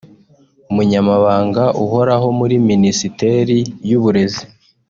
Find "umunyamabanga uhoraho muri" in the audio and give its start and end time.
0.71-2.55